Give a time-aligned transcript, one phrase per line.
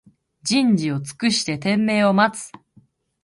[0.43, 2.51] 人事を尽くして天命を待つ